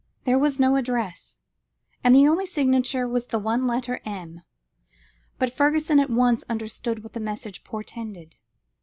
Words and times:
There 0.23 0.39
was 0.39 0.59
no 0.59 0.77
address, 0.77 1.37
and 2.03 2.15
the 2.15 2.27
only 2.27 2.47
signature 2.47 3.07
was 3.07 3.27
the 3.27 3.37
one 3.37 3.67
letter 3.67 3.99
"M," 4.03 4.41
but 5.37 5.53
Fergusson 5.53 5.99
at 5.99 6.09
once 6.09 6.43
understood 6.49 7.03
what 7.03 7.13
the 7.13 7.19
message 7.19 7.63
portended. 7.63 8.37